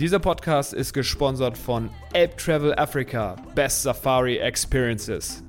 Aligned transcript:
Dieser 0.00 0.18
Podcast 0.18 0.74
ist 0.74 0.92
gesponsert 0.92 1.56
von 1.56 1.88
Ape 2.08 2.34
Travel 2.36 2.74
Africa, 2.74 3.36
Best 3.54 3.84
Safari 3.84 4.38
Experiences. 4.38 5.44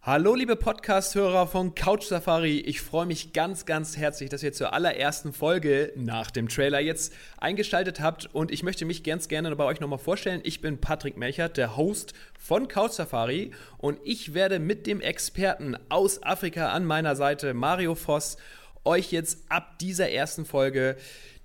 Hallo 0.00 0.34
liebe 0.34 0.56
Podcast-Hörer 0.56 1.46
von 1.46 1.74
Couch 1.74 2.04
Safari, 2.04 2.58
ich 2.60 2.80
freue 2.80 3.04
mich 3.04 3.34
ganz, 3.34 3.66
ganz 3.66 3.98
herzlich, 3.98 4.30
dass 4.30 4.42
ihr 4.42 4.54
zur 4.54 4.72
allerersten 4.72 5.34
Folge 5.34 5.92
nach 5.94 6.30
dem 6.30 6.48
Trailer 6.48 6.80
jetzt 6.80 7.12
eingeschaltet 7.36 8.00
habt 8.00 8.34
und 8.34 8.50
ich 8.50 8.62
möchte 8.62 8.86
mich 8.86 9.04
ganz 9.04 9.28
gerne 9.28 9.54
bei 9.54 9.64
euch 9.64 9.80
nochmal 9.80 9.98
vorstellen. 9.98 10.40
Ich 10.42 10.62
bin 10.62 10.80
Patrick 10.80 11.18
Melchert, 11.18 11.58
der 11.58 11.76
Host 11.76 12.14
von 12.38 12.66
Couch 12.66 12.92
Safari 12.92 13.50
und 13.76 13.98
ich 14.04 14.32
werde 14.32 14.58
mit 14.58 14.86
dem 14.86 15.02
Experten 15.02 15.76
aus 15.90 16.22
Afrika 16.22 16.70
an 16.70 16.86
meiner 16.86 17.14
Seite, 17.14 17.52
Mario 17.52 17.94
Voss, 17.94 18.38
euch 18.84 19.12
jetzt 19.12 19.44
ab 19.50 19.78
dieser 19.80 20.08
ersten 20.08 20.46
Folge 20.46 20.96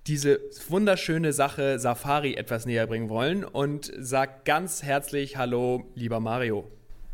diese 0.07 0.39
wunderschöne 0.69 1.33
Sache 1.33 1.79
Safari 1.79 2.35
etwas 2.35 2.65
näher 2.65 2.85
bringen 2.87 3.09
wollen 3.09 3.43
und 3.43 3.91
sagt 3.97 4.45
ganz 4.45 4.83
herzlich 4.83 5.37
Hallo, 5.37 5.85
lieber 5.95 6.19
Mario. 6.19 6.65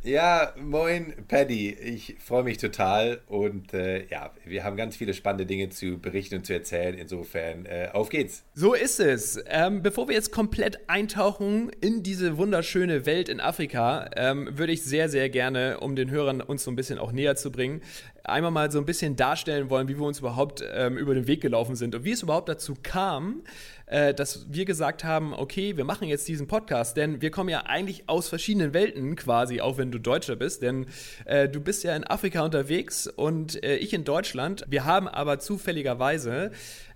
Ja, 0.03 0.53
moin, 0.59 1.13
Paddy. 1.27 1.69
Ich 1.69 2.15
freue 2.17 2.41
mich 2.41 2.57
total 2.57 3.21
und 3.27 3.71
äh, 3.75 4.07
ja, 4.07 4.31
wir 4.45 4.63
haben 4.63 4.75
ganz 4.75 4.95
viele 4.95 5.13
spannende 5.13 5.45
Dinge 5.45 5.69
zu 5.69 5.99
berichten 5.99 6.37
und 6.37 6.45
zu 6.47 6.53
erzählen. 6.53 6.97
Insofern, 6.97 7.67
äh, 7.67 7.89
auf 7.93 8.09
geht's. 8.09 8.43
So 8.55 8.73
ist 8.73 8.99
es. 8.99 9.39
Ähm, 9.45 9.83
bevor 9.83 10.07
wir 10.07 10.15
jetzt 10.15 10.31
komplett 10.31 10.89
eintauchen 10.89 11.69
in 11.81 12.01
diese 12.01 12.37
wunderschöne 12.37 13.05
Welt 13.05 13.29
in 13.29 13.39
Afrika, 13.39 14.09
ähm, 14.15 14.49
würde 14.57 14.73
ich 14.73 14.81
sehr, 14.81 15.07
sehr 15.07 15.29
gerne, 15.29 15.79
um 15.79 15.95
den 15.95 16.09
Hörern 16.09 16.41
uns 16.41 16.63
so 16.63 16.71
ein 16.71 16.75
bisschen 16.75 16.97
auch 16.97 17.11
näher 17.11 17.35
zu 17.35 17.51
bringen, 17.51 17.81
einmal 18.23 18.49
mal 18.49 18.71
so 18.71 18.79
ein 18.79 18.85
bisschen 18.85 19.15
darstellen 19.15 19.69
wollen, 19.69 19.87
wie 19.87 19.99
wir 19.99 20.05
uns 20.05 20.17
überhaupt 20.17 20.63
ähm, 20.73 20.97
über 20.97 21.13
den 21.13 21.27
Weg 21.27 21.41
gelaufen 21.41 21.75
sind 21.75 21.93
und 21.93 22.05
wie 22.05 22.11
es 22.11 22.23
überhaupt 22.23 22.49
dazu 22.49 22.75
kam, 22.81 23.43
äh, 23.91 24.13
dass 24.13 24.45
wir 24.49 24.65
gesagt 24.65 25.03
haben, 25.03 25.33
okay, 25.33 25.75
wir 25.77 25.83
machen 25.83 26.07
jetzt 26.07 26.27
diesen 26.27 26.47
Podcast, 26.47 26.97
denn 26.97 27.21
wir 27.21 27.29
kommen 27.29 27.49
ja 27.49 27.65
eigentlich 27.65 28.07
aus 28.07 28.29
verschiedenen 28.29 28.73
Welten 28.73 29.15
quasi, 29.15 29.61
auch 29.61 29.77
wenn 29.77 29.91
du 29.91 29.99
Deutscher 29.99 30.37
bist, 30.37 30.61
denn 30.61 30.87
äh, 31.25 31.49
du 31.49 31.59
bist 31.59 31.83
ja 31.83 31.95
in 31.95 32.05
Afrika 32.05 32.41
unterwegs 32.41 33.07
und 33.07 33.61
äh, 33.63 33.75
ich 33.75 33.93
in 33.93 34.05
Deutschland. 34.05 34.65
Wir 34.69 34.85
haben 34.85 35.07
aber 35.07 35.39
zufälligerweise 35.39 36.51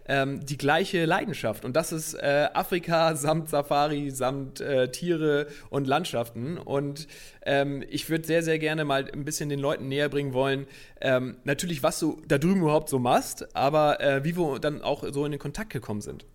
ähm, 0.08 0.46
die 0.46 0.58
gleiche 0.58 1.06
Leidenschaft. 1.06 1.66
Und 1.66 1.76
das 1.76 1.92
ist 1.92 2.14
äh, 2.14 2.48
Afrika 2.54 3.16
samt 3.16 3.50
Safari, 3.50 4.12
samt 4.12 4.62
äh, 4.62 4.90
Tiere 4.90 5.48
und 5.69 5.88
Landschaften. 5.88 6.58
Und 6.58 7.08
ähm, 7.46 7.84
ich 7.90 8.09
würde 8.09 8.25
sehr, 8.25 8.44
sehr 8.44 8.59
gerne 8.59 8.86
mal 8.86 9.09
ein 9.12 9.25
bisschen 9.25 9.50
den 9.50 9.59
Leuten 9.59 9.88
näher 9.88 10.09
bringen 10.09 10.34
wollen, 10.34 10.68
ähm, 11.02 11.38
natürlich, 11.44 11.84
was 11.84 12.00
du 12.00 12.22
da 12.28 12.38
drüben 12.38 12.62
überhaupt 12.62 12.88
so 12.88 13.00
machst, 13.00 13.53
aber 13.56 14.00
äh, 14.00 14.24
wie 14.24 14.38
wir 14.38 14.59
dann 14.59 14.81
auch 14.81 15.03
so 15.12 15.25
in 15.25 15.31
den 15.31 15.40
Kontakt 15.40 15.72
gekommen 15.72 16.02
sind. 16.02 16.25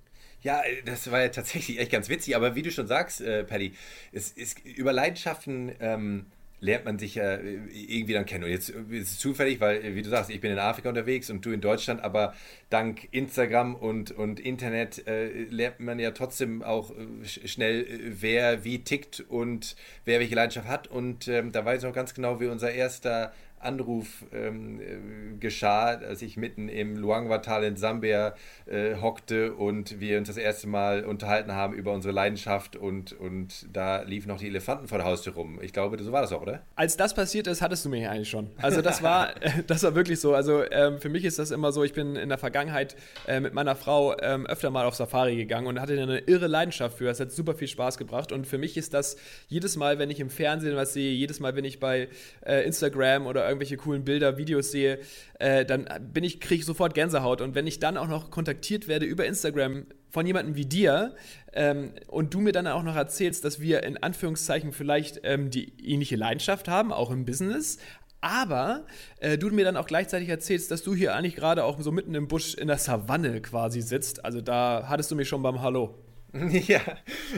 Ja, 0.42 0.62
das 0.86 1.10
war 1.10 1.20
ja 1.20 1.28
tatsächlich 1.28 1.78
echt 1.78 1.92
ganz 1.92 2.08
witzig, 2.08 2.34
aber 2.34 2.54
wie 2.54 2.62
du 2.62 2.70
schon 2.70 2.86
sagst, 2.86 3.20
äh, 3.20 3.44
Paddy, 3.44 3.74
es 4.12 4.30
ist 4.32 4.58
über 4.64 4.92
Leidenschaften 4.92 5.72
ähm, 5.80 6.26
lernt 6.60 6.84
man 6.84 6.98
sich 6.98 7.14
ja 7.14 7.34
äh, 7.34 7.58
irgendwie 7.72 8.12
dann 8.12 8.26
kennen. 8.26 8.44
Und 8.44 8.50
jetzt 8.50 8.70
ist 8.70 9.12
es 9.12 9.18
zufällig, 9.18 9.60
weil, 9.60 9.84
äh, 9.84 9.94
wie 9.94 10.02
du 10.02 10.10
sagst, 10.10 10.30
ich 10.30 10.40
bin 10.40 10.52
in 10.52 10.58
Afrika 10.58 10.88
unterwegs 10.88 11.30
und 11.30 11.44
du 11.44 11.50
in 11.50 11.60
Deutschland, 11.60 12.02
aber 12.02 12.34
dank 12.68 13.08
Instagram 13.12 13.74
und, 13.74 14.12
und 14.12 14.40
Internet 14.40 15.06
äh, 15.06 15.28
lernt 15.44 15.80
man 15.80 15.98
ja 15.98 16.10
trotzdem 16.12 16.62
auch 16.62 16.90
äh, 16.90 17.48
schnell, 17.48 17.86
wer 18.20 18.64
wie 18.64 18.84
tickt 18.84 19.24
und 19.28 19.76
wer 20.04 20.20
welche 20.20 20.34
Leidenschaft 20.34 20.68
hat. 20.68 20.88
Und 20.88 21.28
ähm, 21.28 21.52
da 21.52 21.64
weiß 21.64 21.78
ich 21.78 21.88
noch 21.88 21.94
ganz 21.94 22.14
genau, 22.14 22.40
wie 22.40 22.46
unser 22.46 22.72
erster 22.72 23.32
Anruf 23.60 24.24
ähm, 24.32 24.80
äh, 24.80 25.38
geschah, 25.38 25.88
als 25.88 26.22
ich 26.22 26.36
mitten 26.36 26.68
im 26.68 26.96
Luangwa-Tal 26.96 27.64
in 27.64 27.76
Sambia 27.76 28.34
äh, 28.66 28.96
hockte 28.96 29.54
und 29.54 30.00
wir 30.00 30.18
uns 30.18 30.28
das 30.28 30.36
erste 30.36 30.66
Mal 30.66 31.04
unterhalten 31.04 31.52
haben 31.52 31.74
über 31.74 31.92
unsere 31.92 32.12
Leidenschaft 32.12 32.76
und, 32.76 33.12
und 33.12 33.66
da 33.72 34.02
liefen 34.02 34.28
noch 34.28 34.38
die 34.38 34.46
Elefanten 34.46 34.88
vor 34.88 34.98
der 34.98 35.06
Haustür 35.06 35.34
rum. 35.34 35.58
Ich 35.62 35.72
glaube, 35.72 36.02
so 36.02 36.12
war 36.12 36.22
das 36.22 36.32
auch, 36.32 36.42
oder? 36.42 36.62
Als 36.74 36.96
das 36.96 37.14
passiert 37.14 37.46
ist, 37.46 37.60
hattest 37.60 37.84
du 37.84 37.90
mich 37.90 38.08
eigentlich 38.08 38.30
schon. 38.30 38.50
Also 38.58 38.82
das 38.82 39.02
war, 39.02 39.34
das 39.66 39.82
war 39.82 39.94
wirklich 39.94 40.20
so. 40.20 40.34
Also 40.34 40.64
ähm, 40.70 40.98
für 40.98 41.08
mich 41.08 41.24
ist 41.24 41.38
das 41.38 41.50
immer 41.50 41.72
so, 41.72 41.84
ich 41.84 41.92
bin 41.92 42.16
in 42.16 42.28
der 42.28 42.38
Vergangenheit 42.38 42.96
äh, 43.26 43.40
mit 43.40 43.54
meiner 43.54 43.76
Frau 43.76 44.16
ähm, 44.20 44.46
öfter 44.46 44.70
mal 44.70 44.86
auf 44.86 44.94
Safari 44.94 45.36
gegangen 45.36 45.66
und 45.66 45.80
hatte 45.80 46.00
eine 46.00 46.18
irre 46.20 46.46
Leidenschaft 46.46 46.98
für. 46.98 47.08
Es 47.08 47.20
hat 47.20 47.30
super 47.32 47.54
viel 47.54 47.68
Spaß 47.68 47.98
gebracht 47.98 48.32
und 48.32 48.46
für 48.46 48.58
mich 48.58 48.76
ist 48.76 48.94
das 48.94 49.16
jedes 49.48 49.76
Mal, 49.76 49.98
wenn 49.98 50.10
ich 50.10 50.20
im 50.20 50.30
Fernsehen 50.30 50.76
was 50.76 50.92
sehe, 50.92 51.12
jedes 51.12 51.40
Mal, 51.40 51.56
wenn 51.56 51.64
ich 51.64 51.80
bei 51.80 52.08
äh, 52.46 52.64
Instagram 52.64 53.26
oder 53.26 53.49
irgendwelche 53.50 53.76
coolen 53.76 54.04
Bilder, 54.04 54.38
Videos 54.38 54.70
sehe, 54.70 55.00
äh, 55.38 55.64
dann 55.64 55.88
bin 56.12 56.24
ich, 56.24 56.40
kriege 56.40 56.60
ich 56.60 56.66
sofort 56.66 56.94
Gänsehaut. 56.94 57.40
Und 57.40 57.54
wenn 57.54 57.66
ich 57.66 57.78
dann 57.78 57.96
auch 57.96 58.08
noch 58.08 58.30
kontaktiert 58.30 58.88
werde 58.88 59.06
über 59.06 59.26
Instagram 59.26 59.86
von 60.10 60.26
jemandem 60.26 60.56
wie 60.56 60.66
dir 60.66 61.14
ähm, 61.52 61.92
und 62.08 62.34
du 62.34 62.40
mir 62.40 62.52
dann 62.52 62.66
auch 62.66 62.82
noch 62.82 62.96
erzählst, 62.96 63.44
dass 63.44 63.60
wir 63.60 63.82
in 63.82 64.02
Anführungszeichen 64.02 64.72
vielleicht 64.72 65.20
ähm, 65.24 65.50
die 65.50 65.72
ähnliche 65.84 66.16
Leidenschaft 66.16 66.68
haben, 66.68 66.92
auch 66.92 67.10
im 67.10 67.24
Business, 67.24 67.78
aber 68.20 68.84
äh, 69.20 69.38
du 69.38 69.48
mir 69.50 69.64
dann 69.64 69.76
auch 69.76 69.86
gleichzeitig 69.86 70.28
erzählst, 70.28 70.70
dass 70.70 70.82
du 70.82 70.94
hier 70.94 71.14
eigentlich 71.14 71.36
gerade 71.36 71.64
auch 71.64 71.80
so 71.80 71.90
mitten 71.90 72.14
im 72.14 72.28
Busch 72.28 72.54
in 72.54 72.68
der 72.68 72.78
Savanne 72.78 73.40
quasi 73.40 73.80
sitzt. 73.80 74.24
Also 74.24 74.40
da 74.40 74.84
hattest 74.88 75.10
du 75.10 75.16
mich 75.16 75.28
schon 75.28 75.42
beim 75.42 75.62
Hallo. 75.62 76.09
Ja, 76.68 76.80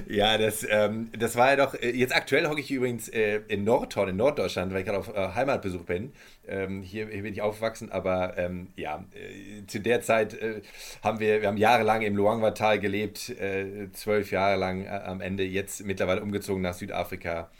ja 0.08 0.38
das, 0.38 0.66
ähm, 0.69 1.10
das 1.19 1.36
war 1.36 1.50
ja 1.50 1.64
doch, 1.64 1.75
äh, 1.75 1.91
jetzt 1.91 2.14
aktuell 2.14 2.47
hocke 2.47 2.60
ich 2.60 2.70
übrigens 2.70 3.08
äh, 3.08 3.41
in 3.48 3.64
Nordhorn, 3.64 4.10
in 4.10 4.16
Norddeutschland, 4.16 4.72
weil 4.72 4.80
ich 4.80 4.86
gerade 4.86 4.98
auf 4.98 5.14
äh, 5.14 5.34
Heimatbesuch 5.34 5.84
bin. 5.84 6.12
Ähm, 6.47 6.82
hier, 6.82 7.08
hier, 7.08 7.22
bin 7.22 7.32
ich 7.32 7.41
aufgewachsen, 7.41 7.91
aber 7.91 8.36
ähm, 8.36 8.69
ja, 8.76 9.04
äh, 9.14 9.66
zu 9.66 9.81
der 9.81 10.02
Zeit 10.02 10.34
äh, 10.34 10.60
haben 11.02 11.20
wir, 11.20 11.41
wir 11.41 11.48
haben 11.48 11.56
jahrelang 11.56 12.02
im 12.02 12.16
Luangwa-Tal 12.16 12.81
gelebt, 12.81 13.31
äh, 13.31 13.91
zwölf 13.92 14.31
Jahre 14.31 14.56
lang 14.56 14.88
am 14.88 15.20
Ende, 15.20 15.44
jetzt 15.44 15.84
mittlerweile 15.84 16.22
umgezogen 16.22 16.62
nach 16.62 16.75
Südafrika 16.75 17.50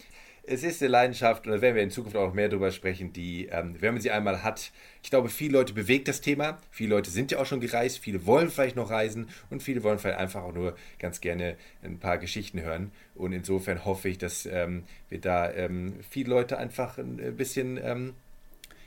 es 0.44 0.64
ist 0.64 0.82
eine 0.82 0.91
Leidenschaft 0.91 1.47
und 1.47 1.53
da 1.53 1.60
werden 1.60 1.76
wir 1.76 1.82
in 1.82 1.91
Zukunft 1.91 2.16
auch 2.16 2.32
mehr 2.32 2.48
darüber 2.48 2.72
sprechen, 2.72 3.12
die, 3.12 3.47
ähm, 3.47 3.76
wenn 3.78 3.94
man 3.94 4.03
sie 4.03 4.10
einmal 4.10 4.42
hat, 4.42 4.72
ich 5.03 5.10
glaube, 5.10 5.28
viele 5.28 5.53
Leute 5.53 5.72
bewegt 5.72 6.08
das 6.08 6.20
Thema. 6.20 6.58
Viele 6.70 6.91
Leute 6.91 7.10
sind 7.10 7.30
ja 7.30 7.38
auch 7.38 7.47
schon 7.47 7.60
gereist, 7.60 7.98
viele 7.98 8.26
wollen 8.26 8.50
vielleicht 8.50 8.76
noch 8.76 8.91
reisen 8.91 9.28
und 9.50 9.62
viele 9.62 9.82
wollen 9.82 9.98
vielleicht 9.98 10.19
einfach 10.19 10.42
auch 10.42 10.53
nur 10.53 10.76
ganz 10.98 11.20
gerne 11.20 11.56
ein 11.82 11.98
paar 11.98 12.19
Geschichten 12.19 12.60
hören. 12.60 12.91
Und 13.14 13.32
insofern 13.32 13.84
hoffe 13.84 14.08
ich, 14.08 14.19
dass 14.19 14.47
ähm, 14.47 14.84
wir 15.08 15.20
da 15.20 15.53
ähm, 15.53 15.94
viele 16.08 16.30
Leute 16.30 16.59
einfach 16.59 16.98
ein 16.98 17.36
bisschen 17.36 17.78
ähm, 17.82 18.14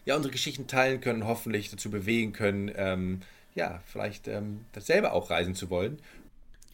ja, 0.04 0.16
unsere 0.16 0.32
Geschichten 0.32 0.68
teilen 0.68 1.00
können, 1.00 1.26
hoffentlich 1.26 1.70
dazu 1.70 1.90
bewegen 1.90 2.34
können, 2.34 2.72
ähm, 2.76 3.22
ja, 3.56 3.82
vielleicht 3.86 4.28
ähm, 4.28 4.66
dasselbe 4.74 5.14
auch 5.14 5.30
reisen 5.30 5.56
zu 5.56 5.70
wollen 5.70 6.00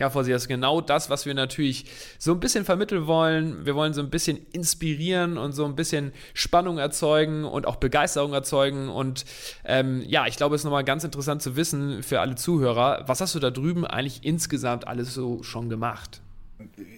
ja, 0.02 0.10
Fossi, 0.10 0.32
das 0.32 0.42
ist 0.44 0.48
genau 0.48 0.82
das, 0.82 1.12
was 1.12 1.28
wir 1.28 1.36
natürlich 1.36 1.86
so 2.18 2.32
ein 2.32 2.40
bisschen 2.40 2.66
vermitteln 2.66 3.06
wollen. 3.06 3.68
Wir 3.68 3.76
wollen 3.76 3.94
so 3.94 4.02
ein 4.02 4.10
bisschen 4.10 4.48
inspirieren 4.52 5.38
und 5.38 5.52
so 5.52 5.64
ein 5.64 5.76
bisschen 5.76 6.12
Spannung 6.34 6.80
erzeugen 6.80 7.46
und 7.46 7.68
auch 7.68 7.76
Begeisterung 7.76 8.34
erzeugen. 8.34 8.90
Und 8.90 9.26
ähm, 9.64 10.04
ja, 10.08 10.26
ich 10.26 10.38
glaube, 10.38 10.56
es 10.56 10.62
ist 10.62 10.66
nochmal 10.66 10.84
ganz 10.84 11.04
interessant 11.04 11.44
zu 11.44 11.56
wissen 11.56 12.02
für 12.02 12.20
alle 12.20 12.34
Zuhörer, 12.34 13.04
was 13.06 13.22
hast 13.22 13.36
du 13.36 13.40
da 13.40 13.52
drüben 13.52 13.86
eigentlich 13.86 14.26
insgesamt 14.26 14.88
alles 14.88 15.14
so 15.14 15.44
schon 15.44 15.70
gemacht? 15.70 16.24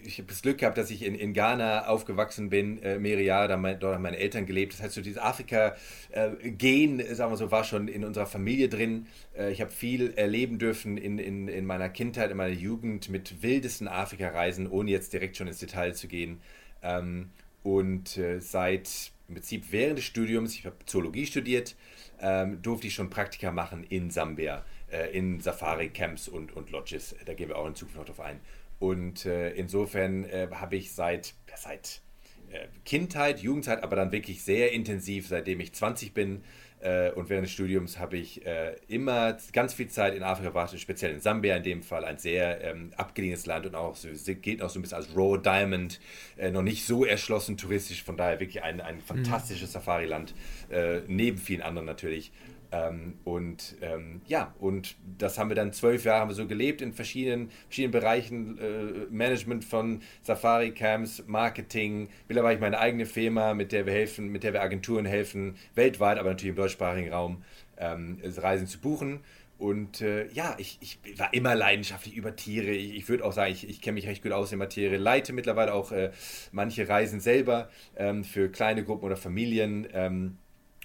Ich 0.06 0.18
habe 0.18 0.27
das 0.27 0.42
Glück 0.42 0.57
gehabt, 0.57 0.77
dass 0.77 0.89
ich 0.89 1.04
in, 1.04 1.15
in 1.15 1.33
Ghana 1.33 1.88
aufgewachsen 1.88 2.50
bin, 2.50 2.81
äh, 2.81 3.00
mehrere 3.00 3.24
Jahre, 3.24 3.48
da 3.48 3.57
mein, 3.57 3.80
dort 3.80 3.95
haben 3.95 4.04
meine 4.04 4.18
Eltern 4.18 4.45
gelebt. 4.45 4.74
Das 4.74 4.81
heißt, 4.81 4.95
so 4.95 5.01
dieses 5.01 5.19
Afrika-Gen, 5.19 7.00
äh, 7.00 7.15
sagen 7.15 7.31
wir 7.31 7.38
so, 7.38 7.51
war 7.51 7.63
schon 7.63 7.88
in 7.88 8.04
unserer 8.04 8.25
Familie 8.25 8.69
drin. 8.69 9.07
Äh, 9.38 9.51
ich 9.51 9.62
habe 9.62 9.71
viel 9.71 10.13
erleben 10.15 10.60
dürfen 10.60 10.98
in, 10.98 11.19
in, 11.19 11.48
in 11.48 11.65
meiner 11.65 11.89
Kindheit, 11.89 12.31
in 12.31 12.38
meiner 12.38 12.54
Jugend 12.54 13.10
mit 13.10 13.42
wildesten 13.42 13.88
Afrika-Reisen, 13.88 14.68
ohne 14.68 14.92
jetzt 14.92 15.13
direkt 15.13 15.38
schon 15.38 15.48
ins 15.48 15.60
Detail 15.60 15.94
zu 15.94 16.07
gehen. 16.07 16.39
Ähm, 16.81 17.30
und 17.63 18.18
äh, 18.18 18.39
seit 18.39 19.12
im 19.27 19.36
Prinzip 19.36 19.71
während 19.71 19.98
des 19.98 20.06
Studiums, 20.06 20.54
ich 20.54 20.66
habe 20.66 20.75
Zoologie 20.86 21.25
studiert, 21.25 21.75
ähm, 22.19 22.62
durfte 22.62 22.88
ich 22.88 22.94
schon 22.94 23.09
Praktika 23.09 23.51
machen 23.51 23.83
in 23.83 24.09
Sambia, 24.09 24.63
äh, 24.92 25.18
in 25.18 25.39
Safari-Camps 25.39 26.27
und, 26.27 26.56
und 26.56 26.71
Lodges. 26.71 27.16
Da 27.25 27.33
gehen 27.33 27.50
wir 27.50 27.57
auch 27.57 27.68
in 27.68 27.75
Zukunft 27.75 27.98
noch 27.98 28.06
drauf 28.06 28.19
ein. 28.19 28.39
Und 28.83 29.25
äh, 29.25 29.51
insofern 29.51 30.25
äh, 30.25 30.50
habe 30.51 30.75
ich 30.75 30.91
seit, 30.91 31.35
seit 31.56 32.01
äh, 32.51 32.68
Kindheit, 32.83 33.39
Jugendzeit, 33.39 33.81
aber 33.81 33.95
dann 33.95 34.12
wirklich 34.12 34.44
sehr 34.44 34.74
intensiv, 34.74 35.30
seitdem 35.30 35.62
ich 35.62 35.71
20 35.71 36.13
bin, 36.13 36.44
äh, 36.81 37.12
und 37.12 37.30
während 37.30 37.45
des 37.45 37.53
Studiums 37.53 37.97
habe 37.97 38.18
ich 38.18 38.45
äh, 38.45 38.75
immer 38.89 39.38
ganz 39.53 39.74
viel 39.74 39.88
Zeit 39.88 40.15
in 40.15 40.24
Afrika 40.24 40.51
verbracht, 40.51 40.77
speziell 40.77 41.13
in 41.13 41.21
Sambia 41.21 41.56
in 41.56 41.63
dem 41.63 41.81
Fall, 41.81 42.03
ein 42.03 42.18
sehr 42.18 42.59
ähm, 42.62 42.91
abgelegenes 42.97 43.45
Land 43.45 43.65
und 43.65 43.75
auch 43.75 43.95
so, 43.95 44.09
geht 44.35 44.62
auch 44.62 44.69
so 44.69 44.80
ein 44.80 44.81
bisschen 44.81 44.97
als 44.97 45.15
Raw 45.15 45.38
Diamond, 45.41 46.01
äh, 46.35 46.51
noch 46.51 46.62
nicht 46.62 46.85
so 46.85 47.06
erschlossen 47.06 47.56
touristisch, 47.56 48.03
von 48.03 48.18
daher 48.18 48.41
wirklich 48.41 48.63
ein, 48.63 48.81
ein 48.81 49.00
fantastisches 49.00 49.69
mhm. 49.69 49.74
Safari-Land, 49.74 50.35
neben 51.07 51.38
vielen 51.38 51.62
anderen 51.62 51.85
natürlich. 51.85 52.33
Ähm, 52.73 53.19
und 53.23 53.75
ähm, 53.81 54.21
ja, 54.25 54.55
und 54.59 54.95
das 55.19 55.37
haben 55.37 55.49
wir 55.49 55.55
dann 55.55 55.73
zwölf 55.73 56.05
Jahre 56.05 56.21
haben 56.21 56.29
wir 56.29 56.35
so 56.35 56.47
gelebt 56.47 56.81
in 56.81 56.91
verschiedenen, 56.91 57.51
verschiedenen 57.67 57.91
Bereichen, 57.91 58.57
äh, 58.57 59.05
Management 59.11 59.63
von 59.63 60.01
Safari-Camps, 60.23 61.25
Marketing. 61.27 62.09
Mittlerweile 62.27 62.59
meine 62.59 62.79
eigene 62.79 63.05
Firma, 63.05 63.53
mit 63.53 63.71
der 63.71 63.85
wir 63.85 63.93
helfen, 63.93 64.29
mit 64.29 64.43
der 64.43 64.53
wir 64.53 64.63
Agenturen 64.63 65.05
helfen, 65.05 65.55
weltweit, 65.75 66.17
aber 66.17 66.29
natürlich 66.29 66.49
im 66.49 66.55
deutschsprachigen 66.55 67.13
Raum, 67.13 67.43
ähm, 67.77 68.17
Reisen 68.37 68.65
zu 68.65 68.79
buchen. 68.79 69.19
Und 69.59 70.01
äh, 70.01 70.27
ja, 70.33 70.55
ich, 70.57 70.79
ich 70.81 70.97
war 71.19 71.31
immer 71.33 71.53
leidenschaftlich 71.53 72.15
über 72.15 72.35
Tiere. 72.35 72.71
Ich, 72.71 72.95
ich 72.95 73.07
würde 73.07 73.23
auch 73.23 73.33
sagen, 73.33 73.51
ich, 73.51 73.69
ich 73.69 73.81
kenne 73.81 73.93
mich 73.93 74.07
recht 74.07 74.23
gut 74.23 74.31
aus 74.31 74.51
in 74.51 74.57
Materie. 74.57 74.97
Leite 74.97 75.31
mittlerweile 75.31 75.73
auch 75.73 75.91
äh, 75.91 76.09
manche 76.51 76.89
Reisen 76.89 77.19
selber 77.19 77.69
ähm, 77.95 78.23
für 78.23 78.49
kleine 78.49 78.83
Gruppen 78.83 79.05
oder 79.05 79.15
Familien. 79.15 79.87
Ähm, 79.93 80.37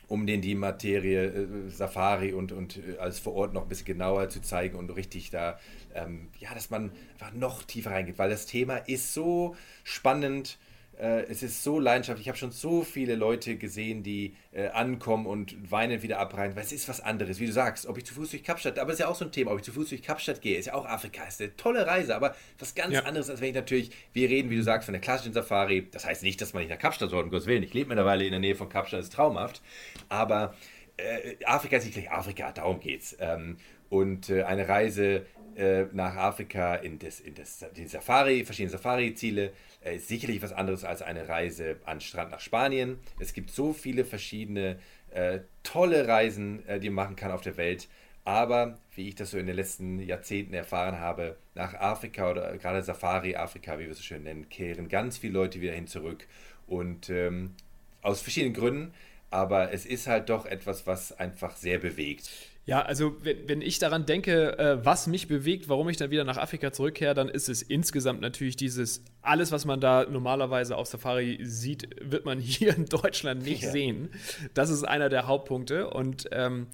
um 0.09 0.27
den 0.27 0.41
die 0.41 0.55
Materie 0.55 1.27
äh, 1.27 1.71
Safari 1.71 2.33
und, 2.33 2.53
und 2.53 2.79
äh, 2.79 2.99
als 2.99 3.19
vor 3.19 3.35
Ort 3.35 3.53
noch 3.53 3.63
ein 3.63 3.69
bisschen 3.69 3.87
genauer 3.87 4.29
zu 4.31 4.41
zeigen 4.41 4.77
und 4.77 4.91
richtig 4.91 5.31
da, 5.31 5.59
ähm, 5.95 6.29
ja, 6.39 6.53
dass 6.55 6.71
man 6.71 6.91
einfach 7.13 7.33
noch 7.33 7.63
tiefer 7.63 7.91
reingeht, 7.91 8.19
weil 8.19 8.31
das 8.31 8.47
Thema 8.47 8.77
ist 8.77 9.13
so 9.13 9.55
spannend 9.85 10.59
äh, 10.99 11.23
es 11.29 11.43
ist 11.43 11.63
so 11.63 11.79
leidenschaftlich. 11.79 12.27
Ich 12.27 12.29
habe 12.29 12.39
schon 12.39 12.51
so 12.51 12.83
viele 12.83 13.15
Leute 13.15 13.57
gesehen, 13.57 14.03
die 14.03 14.35
äh, 14.53 14.69
ankommen 14.69 15.27
und 15.27 15.71
weinen 15.71 16.03
wieder 16.03 16.19
abreißen, 16.19 16.57
weil 16.57 16.65
es 16.65 16.73
ist 16.73 16.89
was 16.89 17.01
anderes, 17.01 17.39
wie 17.39 17.47
du 17.47 17.53
sagst, 17.53 17.87
ob 17.87 17.97
ich 17.99 18.05
zu 18.05 18.15
Fuß 18.15 18.31
durch 18.31 18.43
Kapstadt, 18.43 18.79
aber 18.79 18.91
es 18.91 18.95
ist 18.95 19.01
ja 19.01 19.09
auch 19.09 19.15
so 19.15 19.25
ein 19.25 19.33
Thema, 19.33 19.53
ob 19.53 19.59
ich 19.59 19.65
zu 19.65 19.73
Fuß 19.73 19.89
durch 19.91 20.03
Kapstadt 20.03 20.41
gehe, 20.41 20.59
ist 20.59 20.67
ja 20.67 20.75
auch 20.75 20.87
Afrika, 20.87 21.25
ist 21.25 21.41
eine 21.41 21.57
tolle 21.57 21.87
Reise, 21.87 22.17
aber 22.17 22.35
was 22.59 22.75
ganz 22.75 22.95
ja. 22.95 23.05
anderes, 23.05 23.31
als 23.31 23.41
wenn 23.41 23.51
ich 23.51 23.55
natürlich, 23.55 23.91
wir 24.13 24.29
reden, 24.29 24.51
wie 24.51 24.57
du 24.57 24.63
sagst, 24.63 24.87
von 24.87 24.93
der 24.93 25.01
klassischen 25.01 25.33
Safari. 25.33 25.89
Das 25.91 26.05
heißt 26.05 26.23
nicht, 26.23 26.41
dass 26.41 26.53
man 26.53 26.63
nicht 26.63 26.71
nach 26.71 26.79
Kapstadt 26.79 27.11
soll, 27.11 27.23
um 27.23 27.31
Gottes 27.31 27.47
Willen. 27.47 27.63
Ich 27.63 27.75
lebe 27.75 27.89
mittlerweile 27.89 28.25
in 28.25 28.33
der 28.33 28.41
Nähe 28.41 28.57
von 28.57 28.69
Kapstadt, 28.69 29.01
ist 29.01 29.13
traumhaft, 29.13 29.63
aber 30.09 30.55
äh, 30.97 31.37
Afrika 31.45 31.77
ist 31.77 31.85
nicht 31.85 31.95
gleich 31.95 32.11
Afrika, 32.11 32.51
darum 32.53 32.81
geht's. 32.81 33.17
Ähm, 33.21 33.57
und 33.89 34.29
äh, 34.29 34.43
eine 34.43 34.69
Reise 34.69 35.25
äh, 35.59 35.87
nach 35.93 36.17
Afrika 36.17 36.77
in, 36.77 36.99
das, 36.99 37.21
in, 37.21 37.35
das, 37.35 37.65
die 37.77 37.87
Safari, 37.87 38.45
verschiedene 38.45 38.71
Safari-Ziele, 38.71 39.53
äh, 39.85 39.97
ist 39.97 40.09
sicherlich 40.09 40.41
was 40.41 40.53
anderes 40.53 40.85
als 40.85 41.03
eine 41.03 41.29
Reise 41.29 41.77
an 41.85 42.01
Strand 42.01 42.31
nach 42.31 42.41
Spanien. 42.41 42.99
Es 43.19 43.33
gibt 43.33 43.51
so 43.51 43.73
viele 43.73 44.05
verschiedene 44.05 44.79
äh, 45.11 45.41
tolle 45.63 46.07
Reisen, 46.07 46.67
äh, 46.67 46.81
die 46.81 46.91
man 46.91 47.05
machen 47.05 47.17
kann 47.17 47.33
auf 47.33 47.43
der 47.43 47.57
Welt. 47.57 47.89
Aber 48.25 48.79
wie 48.95 49.09
ich 49.09 49.15
das 49.15 49.31
so 49.31 49.39
in 49.39 49.47
den 49.47 49.57
letzten 49.57 50.01
Jahrzehnten 50.01 50.55
erfahren 50.55 51.01
habe, 51.01 51.37
nach 51.55 51.75
Afrika 51.75 52.31
oder 52.31 52.57
gerade 52.59 52.83
Safari-Afrika, 52.83 53.79
wie 53.79 53.85
wir 53.85 53.93
es 53.93 53.99
so 53.99 54.05
schön 54.05 54.23
nennen, 54.23 54.49
kehren 54.49 54.89
ganz 54.89 55.19
viele 55.19 55.33
Leute 55.33 55.61
wieder 55.61 55.73
hin 55.73 55.87
zurück. 55.87 56.27
Und 56.67 57.09
ähm, 57.09 57.55
aus 58.03 58.21
verschiedenen 58.21 58.55
Gründen. 58.55 58.93
Aber 59.31 59.73
es 59.73 59.85
ist 59.85 60.07
halt 60.07 60.29
doch 60.29 60.47
etwas, 60.47 60.87
was 60.87 61.19
einfach 61.19 61.57
sehr 61.57 61.79
bewegt. 61.79 62.31
Ja, 62.69 62.83
also 62.83 63.17
wenn, 63.23 63.49
wenn 63.49 63.63
ich 63.63 63.79
daran 63.79 64.05
denke, 64.05 64.59
äh, 64.59 64.85
was 64.85 65.07
mich 65.07 65.27
bewegt, 65.27 65.71
warum 65.71 65.89
ich 65.89 65.97
dann 65.97 66.11
wieder 66.11 66.25
nach 66.25 66.37
Afrika 66.37 66.71
zurückkehre, 66.71 67.15
dann 67.15 67.31
ist 67.31 67.49
es 67.49 67.63
insgesamt 67.63 68.21
natürlich 68.21 68.57
dieses, 68.57 69.03
alles, 69.23 69.53
was 69.53 69.65
man 69.65 69.81
da 69.81 70.05
normalerweise 70.05 70.77
auf 70.77 70.87
Safari 70.87 71.39
sieht, 71.41 71.89
wird 72.03 72.27
man 72.27 72.39
hier 72.41 72.77
in 72.77 72.85
Deutschland 72.85 73.43
nicht 73.43 73.63
ja. 73.63 73.71
sehen. 73.71 74.11
Das 74.53 74.69
ist 74.69 74.85
einer 74.85 75.09
der 75.09 75.27
Hauptpunkte. 75.27 75.89
Und 75.89 76.29
ähm, 76.31 76.67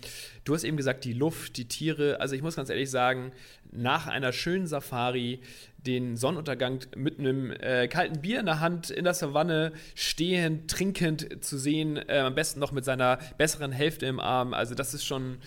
du 0.42 0.54
hast 0.54 0.64
eben 0.64 0.76
gesagt, 0.76 1.04
die 1.04 1.12
Luft, 1.12 1.58
die 1.58 1.68
Tiere. 1.68 2.18
Also 2.18 2.34
ich 2.34 2.42
muss 2.42 2.56
ganz 2.56 2.70
ehrlich 2.70 2.90
sagen, 2.90 3.30
nach 3.70 4.08
einer 4.08 4.32
schönen 4.32 4.66
Safari 4.66 5.42
den 5.78 6.16
Sonnenuntergang 6.16 6.80
mit 6.96 7.20
einem 7.20 7.52
äh, 7.52 7.86
kalten 7.86 8.20
Bier 8.20 8.40
in 8.40 8.46
der 8.46 8.58
Hand 8.58 8.90
in 8.90 9.04
der 9.04 9.14
Savanne 9.14 9.72
stehend, 9.94 10.68
trinkend 10.68 11.44
zu 11.44 11.56
sehen, 11.56 11.98
äh, 12.08 12.18
am 12.18 12.34
besten 12.34 12.58
noch 12.58 12.72
mit 12.72 12.84
seiner 12.84 13.20
besseren 13.38 13.70
Hälfte 13.70 14.06
im 14.06 14.18
Arm. 14.18 14.54
Also 14.54 14.74
das 14.74 14.92
ist 14.92 15.04
schon 15.04 15.38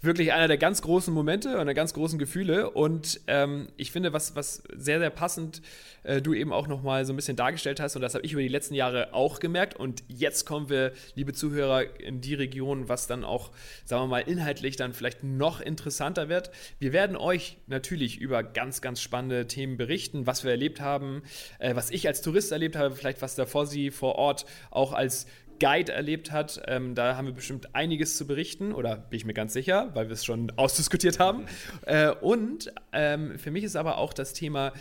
wirklich 0.00 0.32
einer 0.32 0.48
der 0.48 0.58
ganz 0.58 0.82
großen 0.82 1.12
Momente 1.12 1.58
und 1.58 1.66
der 1.66 1.74
ganz 1.74 1.92
großen 1.92 2.18
Gefühle. 2.18 2.70
Und 2.70 3.20
ähm, 3.26 3.68
ich 3.76 3.90
finde, 3.90 4.12
was, 4.12 4.36
was 4.36 4.62
sehr, 4.74 4.98
sehr 4.98 5.10
passend 5.10 5.60
äh, 6.04 6.22
du 6.22 6.34
eben 6.34 6.52
auch 6.52 6.68
nochmal 6.68 7.04
so 7.04 7.12
ein 7.12 7.16
bisschen 7.16 7.36
dargestellt 7.36 7.80
hast, 7.80 7.96
und 7.96 8.02
das 8.02 8.14
habe 8.14 8.24
ich 8.24 8.32
über 8.32 8.42
die 8.42 8.48
letzten 8.48 8.74
Jahre 8.74 9.12
auch 9.12 9.40
gemerkt. 9.40 9.74
Und 9.74 10.04
jetzt 10.08 10.46
kommen 10.46 10.68
wir, 10.68 10.92
liebe 11.14 11.32
Zuhörer, 11.32 12.00
in 12.00 12.20
die 12.20 12.34
Region, 12.34 12.88
was 12.88 13.06
dann 13.06 13.24
auch, 13.24 13.50
sagen 13.84 14.04
wir 14.04 14.06
mal, 14.06 14.20
inhaltlich 14.20 14.76
dann 14.76 14.92
vielleicht 14.92 15.24
noch 15.24 15.60
interessanter 15.60 16.28
wird. 16.28 16.50
Wir 16.78 16.92
werden 16.92 17.16
euch 17.16 17.58
natürlich 17.66 18.18
über 18.18 18.42
ganz, 18.42 18.80
ganz 18.80 19.00
spannende 19.00 19.46
Themen 19.46 19.76
berichten, 19.76 20.26
was 20.26 20.44
wir 20.44 20.52
erlebt 20.52 20.80
haben, 20.80 21.22
äh, 21.58 21.74
was 21.74 21.90
ich 21.90 22.06
als 22.06 22.22
Tourist 22.22 22.52
erlebt 22.52 22.76
habe, 22.76 22.94
vielleicht 22.94 23.20
was 23.22 23.34
davor 23.34 23.66
sie 23.66 23.90
vor 23.90 24.14
Ort 24.14 24.46
auch 24.70 24.92
als 24.92 25.26
Guide 25.60 25.92
erlebt 25.92 26.32
hat. 26.32 26.62
Ähm, 26.66 26.94
da 26.94 27.16
haben 27.16 27.26
wir 27.26 27.34
bestimmt 27.34 27.74
einiges 27.74 28.16
zu 28.16 28.26
berichten, 28.26 28.72
oder 28.72 28.96
bin 28.96 29.16
ich 29.16 29.24
mir 29.24 29.34
ganz 29.34 29.52
sicher, 29.52 29.90
weil 29.94 30.08
wir 30.08 30.14
es 30.14 30.24
schon 30.24 30.50
ausdiskutiert 30.56 31.18
haben. 31.18 31.46
Äh, 31.86 32.10
und 32.10 32.72
ähm, 32.92 33.38
für 33.38 33.50
mich 33.50 33.64
ist 33.64 33.76
aber 33.76 33.98
auch 33.98 34.12
das 34.12 34.32
Thema 34.32 34.72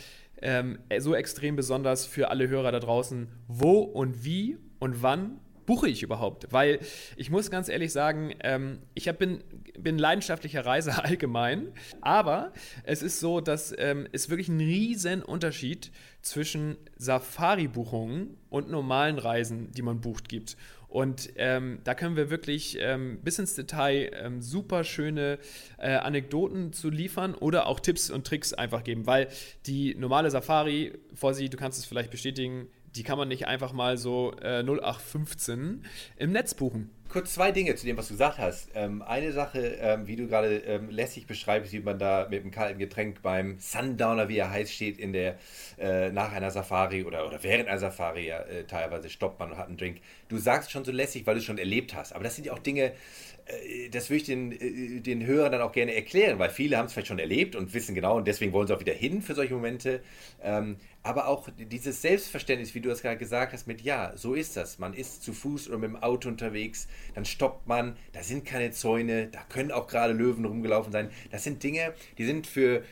ähm, 0.42 0.80
so 1.00 1.16
extrem 1.16 1.56
besonders 1.56 2.06
für 2.06 2.30
alle 2.30 2.48
Hörer 2.48 2.72
da 2.72 2.80
draußen, 2.80 3.28
wo 3.48 3.80
und 3.80 4.24
wie 4.24 4.58
und 4.80 5.02
wann 5.02 5.40
buche 5.68 5.88
ich 5.88 6.02
überhaupt? 6.02 6.52
Weil 6.52 6.80
ich 7.16 7.30
muss 7.30 7.52
ganz 7.52 7.70
ehrlich 7.70 7.94
sagen, 7.94 8.34
ähm, 8.40 8.80
ich 8.96 9.08
hab, 9.08 9.20
bin, 9.20 9.44
bin 9.78 10.00
leidenschaftlicher 10.00 10.66
Reiser 10.66 11.06
allgemein, 11.06 11.68
aber 12.02 12.52
es 12.84 13.04
ist 13.04 13.20
so, 13.20 13.40
dass 13.40 13.76
ähm, 13.78 14.08
es 14.12 14.32
wirklich 14.32 14.50
einen 14.50 14.62
riesen 14.62 15.22
Unterschied 15.22 15.92
zwischen 16.24 16.78
Safari-Buchungen 16.98 18.38
und 18.50 18.72
normalen 18.72 19.20
Reisen, 19.20 19.72
die 19.72 19.84
man 19.84 20.02
bucht, 20.02 20.28
gibt. 20.28 20.58
Und 20.88 21.34
ähm, 21.36 21.80
da 21.84 21.94
können 21.94 22.16
wir 22.16 22.30
wirklich 22.30 22.78
ähm, 22.80 23.20
bis 23.22 23.40
ins 23.40 23.56
Detail 23.56 24.10
ähm, 24.14 24.42
super 24.42 24.86
schöne 24.86 25.38
äh, 25.78 25.92
Anekdoten 25.92 26.72
zu 26.72 26.90
liefern 26.90 27.36
oder 27.36 27.68
auch 27.68 27.82
Tipps 27.82 28.10
und 28.10 28.26
Tricks 28.26 28.54
einfach 28.54 28.84
geben, 28.84 29.06
weil 29.06 29.28
die 29.66 29.96
normale 29.96 30.32
Safari, 30.32 30.94
Vorsicht, 31.14 31.54
du 31.54 31.58
kannst 31.58 31.78
es 31.78 31.86
vielleicht 31.86 32.10
bestätigen, 32.10 32.68
die 32.98 33.04
kann 33.04 33.18
man 33.18 33.28
nicht 33.28 33.48
einfach 33.48 33.74
mal 33.74 33.98
so 33.98 34.34
äh, 34.42 34.64
0815 34.64 35.84
im 36.18 36.32
Netz 36.32 36.54
buchen. 36.54 36.90
Kurz 37.10 37.36
zwei 37.36 37.54
Dinge 37.54 37.74
zu 37.76 37.86
dem, 37.86 37.96
was 37.96 38.10
du 38.10 38.16
gesagt 38.16 38.38
hast. 38.38 38.70
Ähm, 38.76 39.02
eine 39.02 39.32
Sache, 39.32 39.78
ähm, 39.80 40.08
wie 40.08 40.18
du 40.18 40.28
gerade 40.28 40.58
ähm, 40.58 40.90
lässig 40.90 41.26
beschreibst, 41.26 41.72
wie 41.72 41.80
man 41.80 41.98
da 41.98 42.28
mit 42.30 42.42
einem 42.42 42.52
kalten 42.52 42.80
Getränk 42.80 43.22
beim 43.22 43.58
Sundowner, 43.60 44.28
wie 44.28 44.38
er 44.38 44.52
heißt, 44.52 44.74
steht, 44.74 45.00
in 45.00 45.14
der, 45.14 45.38
äh, 45.80 46.12
nach 46.12 46.34
einer 46.34 46.52
Safari 46.52 47.06
oder, 47.06 47.26
oder 47.26 47.42
während 47.44 47.70
einer 47.70 47.80
Safari, 47.80 48.28
ja, 48.28 48.42
äh, 48.42 48.66
teilweise 48.66 49.10
stoppt 49.10 49.40
man 49.40 49.52
und 49.52 49.58
hat 49.58 49.68
einen 49.68 49.78
Drink. 49.78 50.02
Du 50.28 50.38
sagst 50.38 50.72
schon 50.72 50.84
so 50.84 50.92
lässig, 50.92 51.26
weil 51.26 51.36
du 51.36 51.40
es 51.40 51.46
schon 51.46 51.58
erlebt 51.58 51.96
hast. 51.96 52.14
Aber 52.14 52.26
das 52.26 52.36
sind 52.36 52.46
ja 52.46 52.52
auch 52.52 52.60
Dinge, 52.60 52.92
äh, 53.46 53.90
das 53.90 54.10
würde 54.10 54.18
ich 54.18 54.24
den, 54.26 54.52
äh, 54.52 55.00
den 55.00 55.26
Hörern 55.26 55.54
dann 55.54 55.62
auch 55.62 55.72
gerne 55.72 55.96
erklären, 55.96 56.40
weil 56.40 56.50
viele 56.50 56.78
haben 56.78 56.88
es 56.88 56.94
vielleicht 56.94 57.08
schon 57.08 57.20
erlebt 57.20 57.56
und 57.56 57.74
wissen 57.74 57.96
genau 57.96 58.18
und 58.18 58.28
deswegen 58.28 58.52
wollen 58.52 58.68
sie 58.68 58.76
auch 58.76 58.82
wieder 58.82 58.94
hin 58.94 59.22
für 59.22 59.34
solche 59.36 59.54
Momente. 59.54 60.02
Ähm, 60.44 60.78
aber 61.08 61.28
auch 61.28 61.50
dieses 61.58 62.02
Selbstverständnis, 62.02 62.76
wie 62.76 62.82
du 62.82 62.90
es 62.90 63.02
gerade 63.02 63.18
gesagt 63.18 63.54
hast, 63.54 63.68
mit 63.68 63.82
ja, 63.82 64.12
so 64.16 64.34
ist 64.34 64.58
das. 64.58 64.80
Man 64.80 64.94
ist 64.94 65.24
zu 65.24 65.34
Fuß 65.34 65.70
oder 65.70 65.78
mit 65.78 65.90
dem 65.90 65.96
Auto 65.96 66.30
unterwegs, 66.30 66.88
dann 67.16 67.26
stoppt 67.26 67.68
man, 67.68 67.96
da 68.14 68.24
sind 68.24 68.46
keine 68.46 68.72
Zäune, 68.72 69.28
da 69.28 69.40
können 69.50 69.72
auch 69.72 69.88
gerade 69.88 70.14
Löwen 70.14 70.46
rumgelaufen 70.46 70.92
sein. 70.92 71.10
Das 71.32 71.44
sind 71.44 71.64
Dinge, 71.64 71.94
die 72.18 72.26
sind 72.26 72.48
für, 72.48 72.84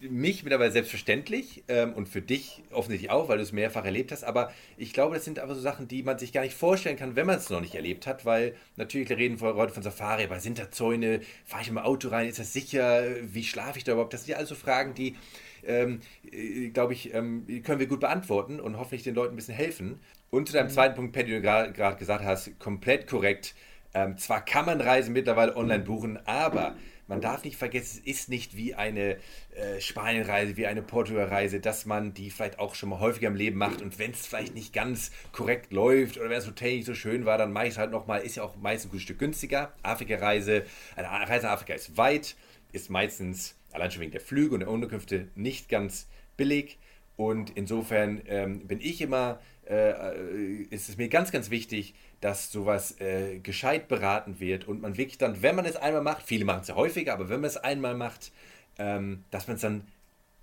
mich 0.00 0.42
mittlerweile 0.44 0.70
selbstverständlich 0.70 1.62
ähm, 1.68 1.92
und 1.92 2.08
für 2.08 2.22
dich 2.22 2.62
offensichtlich 2.70 3.10
auch, 3.10 3.28
weil 3.28 3.36
du 3.36 3.42
es 3.42 3.52
mehrfach 3.52 3.84
erlebt 3.84 4.12
hast. 4.12 4.24
Aber 4.24 4.50
ich 4.78 4.94
glaube, 4.94 5.14
das 5.14 5.24
sind 5.24 5.38
aber 5.38 5.54
so 5.54 5.60
Sachen, 5.60 5.88
die 5.88 6.02
man 6.02 6.18
sich 6.18 6.32
gar 6.32 6.42
nicht 6.42 6.54
vorstellen 6.54 6.96
kann, 6.96 7.16
wenn 7.16 7.26
man 7.26 7.36
es 7.36 7.50
noch 7.50 7.60
nicht 7.60 7.74
erlebt 7.74 8.06
hat, 8.06 8.24
weil 8.24 8.54
natürlich 8.76 9.10
wir 9.10 9.18
reden 9.18 9.38
heute 9.40 9.74
von 9.74 9.82
Safari, 9.82 10.24
aber 10.24 10.40
sind 10.40 10.58
da 10.58 10.70
Zäune, 10.70 11.20
fahre 11.44 11.62
ich 11.62 11.68
im 11.68 11.78
Auto 11.78 12.08
rein, 12.08 12.28
ist 12.28 12.38
das 12.38 12.52
sicher, 12.52 13.04
wie 13.22 13.44
schlafe 13.44 13.78
ich 13.78 13.84
da 13.84 13.92
überhaupt? 13.92 14.14
Das 14.14 14.24
sind 14.24 14.30
ja 14.30 14.36
also 14.38 14.54
Fragen, 14.54 14.94
die, 14.94 15.16
ähm, 15.66 16.00
äh, 16.30 16.68
glaube 16.68 16.92
ich, 16.92 17.14
ähm, 17.14 17.46
können 17.64 17.80
wir 17.80 17.86
gut 17.86 18.00
beantworten 18.00 18.60
und 18.60 18.78
hoffentlich 18.78 19.02
den 19.02 19.14
Leuten 19.14 19.34
ein 19.34 19.36
bisschen 19.36 19.54
helfen. 19.54 20.00
Und 20.30 20.46
zu 20.46 20.52
deinem 20.52 20.66
mhm. 20.66 20.72
zweiten 20.72 20.94
Punkt, 20.94 21.12
Patty, 21.12 21.30
du 21.30 21.40
gerade 21.40 21.96
gesagt 21.96 22.24
hast, 22.24 22.58
komplett 22.58 23.06
korrekt. 23.06 23.54
Ähm, 23.92 24.16
zwar 24.16 24.44
kann 24.44 24.66
man 24.66 24.80
Reisen 24.80 25.12
mittlerweile 25.12 25.56
online 25.56 25.82
buchen, 25.82 26.18
aber 26.24 26.76
man 27.10 27.20
darf 27.20 27.42
nicht 27.42 27.56
vergessen, 27.56 28.02
es 28.04 28.20
ist 28.20 28.28
nicht 28.28 28.56
wie 28.56 28.76
eine 28.76 29.16
äh, 29.56 29.80
Spanienreise, 29.80 30.56
wie 30.56 30.68
eine 30.68 30.80
Portugalreise, 30.80 31.58
dass 31.58 31.84
man 31.84 32.14
die 32.14 32.30
vielleicht 32.30 32.60
auch 32.60 32.76
schon 32.76 32.88
mal 32.88 33.00
häufiger 33.00 33.26
im 33.26 33.34
Leben 33.34 33.58
macht 33.58 33.82
und 33.82 33.98
wenn 33.98 34.12
es 34.12 34.28
vielleicht 34.28 34.54
nicht 34.54 34.72
ganz 34.72 35.10
korrekt 35.32 35.72
läuft 35.72 36.18
oder 36.18 36.30
wenn 36.30 36.36
das 36.36 36.46
Hotel 36.46 36.76
nicht 36.76 36.86
so 36.86 36.94
schön 36.94 37.24
war, 37.26 37.36
dann 37.36 37.52
mache 37.52 37.64
ich 37.64 37.72
es 37.72 37.78
halt 37.78 37.90
nochmal, 37.90 38.20
ist 38.20 38.36
ja 38.36 38.44
auch 38.44 38.54
meistens 38.54 38.86
ein 38.86 38.90
gutes 38.92 39.02
Stück 39.02 39.18
günstiger. 39.18 39.72
Afrika-Reise, 39.82 40.64
eine 40.94 41.08
Reise 41.28 41.46
nach 41.46 41.54
Afrika 41.54 41.74
ist 41.74 41.96
weit, 41.96 42.36
ist 42.70 42.90
meistens 42.90 43.56
allein 43.72 43.90
schon 43.90 44.02
wegen 44.02 44.12
der 44.12 44.20
Flüge 44.20 44.54
und 44.54 44.60
der 44.60 44.70
Unterkünfte 44.70 45.28
nicht 45.34 45.68
ganz 45.68 46.08
billig 46.36 46.78
und 47.20 47.50
insofern 47.54 48.22
ähm, 48.28 48.66
bin 48.66 48.80
ich 48.80 49.02
immer, 49.02 49.40
äh, 49.68 49.90
äh, 49.90 50.62
ist 50.70 50.88
es 50.88 50.96
mir 50.96 51.10
ganz, 51.10 51.30
ganz 51.30 51.50
wichtig, 51.50 51.94
dass 52.22 52.50
sowas 52.50 52.98
äh, 52.98 53.40
gescheit 53.40 53.88
beraten 53.88 54.40
wird 54.40 54.66
und 54.66 54.80
man 54.80 54.96
wirklich 54.96 55.18
dann, 55.18 55.42
wenn 55.42 55.54
man 55.54 55.66
es 55.66 55.76
einmal 55.76 56.00
macht, 56.00 56.22
viele 56.22 56.46
machen 56.46 56.62
es 56.62 56.68
ja 56.68 56.76
häufiger, 56.76 57.12
aber 57.12 57.28
wenn 57.28 57.42
man 57.42 57.48
es 57.48 57.58
einmal 57.58 57.94
macht, 57.94 58.32
ähm, 58.78 59.24
dass 59.30 59.48
man 59.48 59.56
es 59.56 59.60
dann 59.60 59.86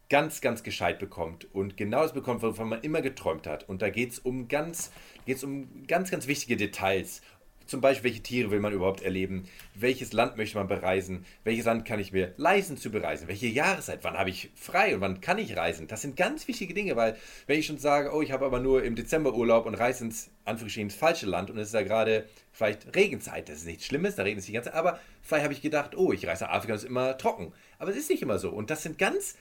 ganz, 0.09 0.39
ganz 0.39 0.61
gescheit 0.61 0.99
bekommt 0.99 1.51
und 1.51 1.77
genau 1.77 2.03
das 2.03 2.13
bekommt, 2.13 2.43
wovon 2.43 2.69
man 2.69 2.81
immer 2.81 3.01
geträumt 3.01 3.47
hat. 3.47 3.67
Und 3.67 3.81
da 3.81 3.89
geht 3.89 4.11
es 4.11 4.19
um 4.19 4.47
ganz, 4.47 4.91
geht's 5.25 5.43
um 5.43 5.87
ganz, 5.87 6.11
ganz 6.11 6.27
wichtige 6.27 6.57
Details 6.57 7.23
zum 7.67 7.81
Beispiel, 7.81 8.11
welche 8.11 8.23
Tiere 8.23 8.51
will 8.51 8.59
man 8.59 8.73
überhaupt 8.73 9.01
erleben? 9.01 9.43
Welches 9.73 10.13
Land 10.13 10.37
möchte 10.37 10.57
man 10.57 10.67
bereisen? 10.67 11.25
Welches 11.43 11.65
Land 11.65 11.85
kann 11.85 11.99
ich 11.99 12.11
mir 12.11 12.33
leisten 12.37 12.77
zu 12.77 12.89
bereisen? 12.89 13.27
Welche 13.27 13.47
Jahreszeit? 13.47 13.99
Wann 14.03 14.17
habe 14.17 14.29
ich 14.29 14.49
frei 14.55 14.95
und 14.95 15.01
wann 15.01 15.21
kann 15.21 15.37
ich 15.37 15.55
reisen? 15.55 15.87
Das 15.87 16.01
sind 16.01 16.15
ganz 16.15 16.47
wichtige 16.47 16.73
Dinge, 16.73 16.95
weil 16.95 17.15
wenn 17.45 17.59
ich 17.59 17.65
schon 17.65 17.77
sage, 17.77 18.13
oh, 18.13 18.21
ich 18.21 18.31
habe 18.31 18.45
aber 18.45 18.59
nur 18.59 18.83
im 18.83 18.95
Dezember 18.95 19.33
Urlaub 19.33 19.65
und 19.65 19.75
reise 19.75 20.05
ins, 20.05 20.29
Anführungsstrichen, 20.45 20.89
ins 20.89 20.95
falsche 20.95 21.25
Land 21.25 21.49
und 21.51 21.57
es 21.57 21.67
ist 21.67 21.73
da 21.73 21.83
gerade 21.83 22.25
vielleicht 22.51 22.95
Regenzeit, 22.95 23.49
das 23.49 23.57
ist 23.57 23.65
nichts 23.65 23.85
Schlimmes, 23.85 24.15
da 24.15 24.23
regnet 24.23 24.39
es 24.39 24.45
die 24.47 24.53
ganze 24.53 24.69
Zeit, 24.69 24.79
aber 24.79 24.99
vielleicht 25.21 25.43
habe 25.43 25.53
ich 25.53 25.61
gedacht, 25.61 25.95
oh, 25.95 26.11
ich 26.11 26.25
reise 26.25 26.45
nach 26.45 26.51
Afrika, 26.51 26.73
das 26.73 26.83
ist 26.83 26.89
immer 26.89 27.17
trocken. 27.17 27.53
Aber 27.79 27.91
es 27.91 27.97
ist 27.97 28.09
nicht 28.09 28.21
immer 28.21 28.39
so. 28.39 28.49
Und 28.49 28.69
das 28.69 28.83
sind 28.83 28.97
ganz 28.97 29.35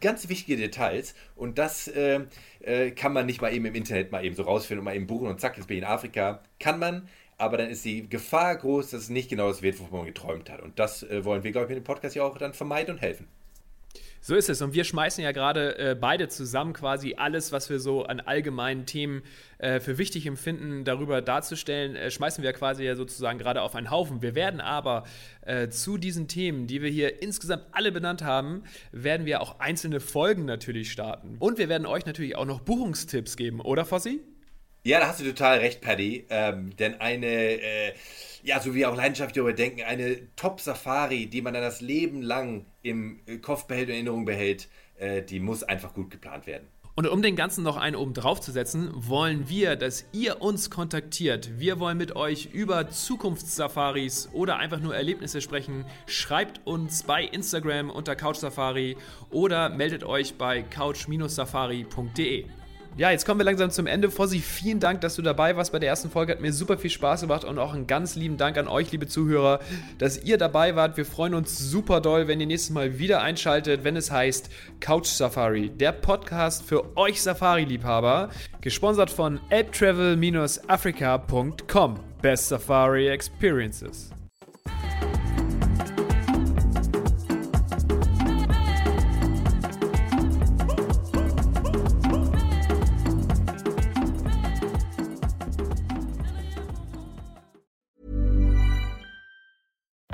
ganz 0.00 0.28
wichtige 0.28 0.56
Details 0.56 1.14
und 1.36 1.58
das 1.58 1.88
äh, 1.88 2.20
äh, 2.60 2.90
kann 2.90 3.12
man 3.12 3.26
nicht 3.26 3.40
mal 3.40 3.52
eben 3.52 3.64
im 3.66 3.74
Internet 3.74 4.12
mal 4.12 4.24
eben 4.24 4.34
so 4.34 4.42
rausfinden 4.42 4.80
und 4.80 4.84
mal 4.84 4.96
eben 4.96 5.06
buchen 5.06 5.28
und 5.28 5.40
zack, 5.40 5.56
jetzt 5.56 5.66
bin 5.66 5.76
ich 5.76 5.82
in 5.82 5.88
Afrika. 5.88 6.42
Kann 6.58 6.78
man, 6.78 7.08
aber 7.38 7.58
dann 7.58 7.70
ist 7.70 7.84
die 7.84 8.08
Gefahr 8.08 8.56
groß, 8.56 8.90
dass 8.90 9.02
es 9.02 9.08
nicht 9.08 9.28
genau 9.28 9.48
das 9.48 9.62
wird, 9.62 9.78
wovon 9.80 9.98
man 9.98 10.06
geträumt 10.06 10.50
hat. 10.50 10.62
Und 10.62 10.78
das 10.78 11.02
äh, 11.02 11.24
wollen 11.24 11.42
wir, 11.42 11.52
glaube 11.52 11.66
ich, 11.66 11.68
mit 11.70 11.78
dem 11.78 11.84
Podcast 11.84 12.14
ja 12.14 12.22
auch 12.24 12.38
dann 12.38 12.54
vermeiden 12.54 12.94
und 12.94 13.00
helfen. 13.00 13.26
So 14.26 14.34
ist 14.34 14.48
es. 14.48 14.62
Und 14.62 14.72
wir 14.72 14.84
schmeißen 14.84 15.22
ja 15.22 15.32
gerade 15.32 15.76
äh, 15.76 15.94
beide 15.94 16.28
zusammen 16.28 16.72
quasi 16.72 17.16
alles, 17.18 17.52
was 17.52 17.68
wir 17.68 17.78
so 17.78 18.04
an 18.04 18.20
allgemeinen 18.20 18.86
Themen 18.86 19.22
äh, 19.58 19.80
für 19.80 19.98
wichtig 19.98 20.24
empfinden, 20.24 20.84
darüber 20.84 21.20
darzustellen, 21.20 21.94
äh, 21.94 22.10
schmeißen 22.10 22.42
wir 22.42 22.54
quasi 22.54 22.84
ja 22.84 22.96
sozusagen 22.96 23.38
gerade 23.38 23.60
auf 23.60 23.74
einen 23.74 23.90
Haufen. 23.90 24.22
Wir 24.22 24.34
werden 24.34 24.62
aber 24.62 25.04
äh, 25.42 25.68
zu 25.68 25.98
diesen 25.98 26.26
Themen, 26.26 26.66
die 26.66 26.80
wir 26.80 26.88
hier 26.88 27.20
insgesamt 27.20 27.64
alle 27.72 27.92
benannt 27.92 28.22
haben, 28.22 28.62
werden 28.92 29.26
wir 29.26 29.42
auch 29.42 29.60
einzelne 29.60 30.00
Folgen 30.00 30.46
natürlich 30.46 30.90
starten. 30.90 31.36
Und 31.38 31.58
wir 31.58 31.68
werden 31.68 31.86
euch 31.86 32.06
natürlich 32.06 32.34
auch 32.34 32.46
noch 32.46 32.62
Buchungstipps 32.62 33.36
geben, 33.36 33.60
oder 33.60 33.84
Fossi? 33.84 34.22
Ja, 34.86 35.00
da 35.00 35.08
hast 35.08 35.18
du 35.18 35.24
total 35.24 35.60
recht, 35.60 35.80
Paddy. 35.80 36.26
Ähm, 36.28 36.76
denn 36.76 37.00
eine, 37.00 37.26
äh, 37.26 37.94
ja, 38.42 38.60
so 38.60 38.74
wie 38.74 38.84
auch 38.84 38.94
leidenschaftlich 38.94 39.36
darüber 39.36 39.54
denken, 39.54 39.80
eine 39.82 40.34
Top-Safari, 40.36 41.26
die 41.26 41.40
man 41.40 41.54
dann 41.54 41.62
das 41.62 41.80
Leben 41.80 42.20
lang 42.20 42.66
im 42.82 43.18
Kopf 43.40 43.64
behält 43.64 43.88
und 43.88 43.94
Erinnerung 43.94 44.26
behält, 44.26 44.68
äh, 44.98 45.22
die 45.22 45.40
muss 45.40 45.62
einfach 45.62 45.94
gut 45.94 46.10
geplant 46.10 46.46
werden. 46.46 46.68
Und 46.96 47.08
um 47.08 47.22
den 47.22 47.34
Ganzen 47.34 47.64
noch 47.64 47.78
einen 47.78 47.96
oben 47.96 48.12
drauf 48.12 48.42
zu 48.42 48.52
setzen, 48.52 48.90
wollen 48.94 49.48
wir, 49.48 49.74
dass 49.76 50.04
ihr 50.12 50.42
uns 50.42 50.68
kontaktiert. 50.68 51.58
Wir 51.58 51.80
wollen 51.80 51.96
mit 51.96 52.14
euch 52.14 52.50
über 52.52 52.90
Zukunftssafaris 52.90 54.28
oder 54.32 54.58
einfach 54.58 54.80
nur 54.80 54.94
Erlebnisse 54.94 55.40
sprechen. 55.40 55.86
Schreibt 56.06 56.60
uns 56.66 57.04
bei 57.04 57.24
Instagram 57.24 57.88
unter 57.88 58.14
Couchsafari 58.14 58.98
oder 59.30 59.70
meldet 59.70 60.04
euch 60.04 60.34
bei 60.34 60.62
couch-safari.de. 60.62 62.44
Ja, 62.96 63.10
jetzt 63.10 63.26
kommen 63.26 63.40
wir 63.40 63.44
langsam 63.44 63.70
zum 63.70 63.88
Ende. 63.88 64.08
Fossi, 64.08 64.38
vielen 64.38 64.78
Dank, 64.78 65.00
dass 65.00 65.16
du 65.16 65.22
dabei 65.22 65.56
warst 65.56 65.72
bei 65.72 65.80
der 65.80 65.88
ersten 65.88 66.10
Folge. 66.10 66.30
Hat 66.32 66.40
mir 66.40 66.52
super 66.52 66.78
viel 66.78 66.90
Spaß 66.90 67.22
gemacht 67.22 67.42
und 67.42 67.58
auch 67.58 67.74
einen 67.74 67.88
ganz 67.88 68.14
lieben 68.14 68.36
Dank 68.36 68.56
an 68.56 68.68
euch, 68.68 68.92
liebe 68.92 69.08
Zuhörer, 69.08 69.58
dass 69.98 70.22
ihr 70.22 70.38
dabei 70.38 70.76
wart. 70.76 70.96
Wir 70.96 71.04
freuen 71.04 71.34
uns 71.34 71.58
super 71.58 72.00
doll, 72.00 72.28
wenn 72.28 72.40
ihr 72.40 72.46
nächstes 72.46 72.70
Mal 72.70 73.00
wieder 73.00 73.20
einschaltet, 73.20 73.82
wenn 73.82 73.96
es 73.96 74.12
heißt 74.12 74.48
Couch 74.78 75.08
Safari, 75.08 75.70
der 75.70 75.90
Podcast 75.90 76.62
für 76.62 76.96
euch 76.96 77.20
Safari-Liebhaber, 77.20 78.30
gesponsert 78.60 79.10
von 79.10 79.40
elbtravel-africa.com. 79.50 81.98
Best 82.22 82.48
Safari 82.48 83.08
Experiences. 83.08 84.12